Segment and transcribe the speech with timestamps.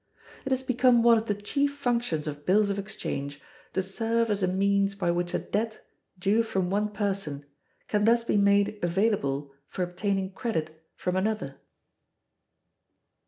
[0.45, 3.39] It has become one of the chief functions of bills of exchange
[3.73, 5.85] to serve as a means by which a debt
[6.17, 7.45] due from one person
[7.87, 11.53] can thus be made available for obtaining credit from another.